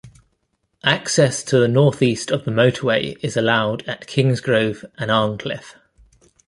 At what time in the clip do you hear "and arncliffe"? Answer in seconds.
4.97-5.75